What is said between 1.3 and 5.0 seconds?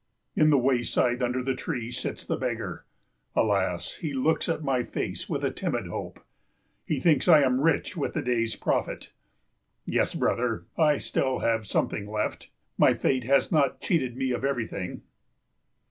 the tree sits the beggar. Alas, he looks at my